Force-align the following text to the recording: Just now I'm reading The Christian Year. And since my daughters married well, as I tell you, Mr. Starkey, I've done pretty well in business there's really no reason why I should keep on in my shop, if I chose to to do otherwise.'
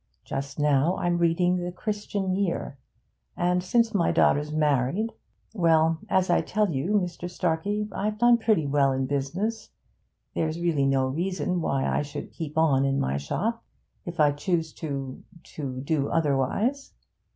Just 0.25 0.57
now 0.57 0.97
I'm 0.97 1.19
reading 1.19 1.57
The 1.57 1.71
Christian 1.71 2.35
Year. 2.35 2.79
And 3.37 3.63
since 3.63 3.93
my 3.93 4.11
daughters 4.11 4.51
married 4.51 5.11
well, 5.53 5.99
as 6.09 6.27
I 6.31 6.41
tell 6.41 6.71
you, 6.71 6.93
Mr. 6.93 7.29
Starkey, 7.29 7.87
I've 7.91 8.17
done 8.17 8.39
pretty 8.39 8.65
well 8.65 8.93
in 8.93 9.05
business 9.05 9.69
there's 10.33 10.59
really 10.59 10.87
no 10.87 11.05
reason 11.05 11.61
why 11.61 11.85
I 11.87 12.01
should 12.01 12.31
keep 12.31 12.57
on 12.57 12.83
in 12.83 12.99
my 12.99 13.17
shop, 13.17 13.63
if 14.03 14.19
I 14.19 14.31
chose 14.31 14.73
to 14.81 15.21
to 15.53 15.81
do 15.81 16.09
otherwise.' 16.09 16.93